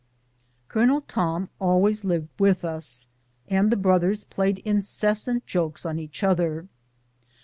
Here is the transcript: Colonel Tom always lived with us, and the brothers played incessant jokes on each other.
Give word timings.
Colonel 0.67 1.01
Tom 1.01 1.47
always 1.59 2.03
lived 2.03 2.29
with 2.39 2.65
us, 2.65 3.05
and 3.47 3.71
the 3.71 3.77
brothers 3.77 4.23
played 4.23 4.57
incessant 4.65 5.45
jokes 5.45 5.85
on 5.85 5.99
each 5.99 6.23
other. 6.23 6.67